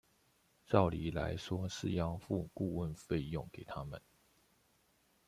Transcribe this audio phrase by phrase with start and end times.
[0.65, 4.01] 照道理來說是要付顧問費用給他們